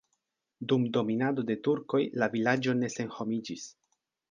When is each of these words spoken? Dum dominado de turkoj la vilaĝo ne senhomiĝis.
Dum 0.71 0.87
dominado 0.97 1.43
de 1.51 1.57
turkoj 1.69 2.01
la 2.23 2.31
vilaĝo 2.39 2.77
ne 2.83 2.93
senhomiĝis. 2.97 3.71